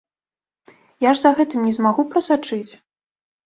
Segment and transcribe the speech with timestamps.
[1.07, 2.67] Я ж за гэтым не змагу прасачыць.